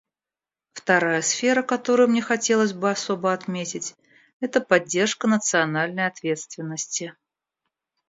[0.73, 3.93] Вторая сфера, которую мне хотелось бы особо отметить,—
[4.39, 7.13] это поддержка национальной ответственности.